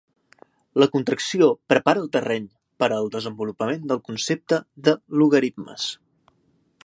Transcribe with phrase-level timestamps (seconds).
[0.83, 2.47] La contracció prepara el terreny
[2.83, 5.89] per al desenvolupament del concepte de logaritmes.